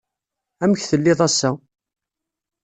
Amek 0.63 0.81
tellid 0.89 1.19
ass-a? 1.27 1.49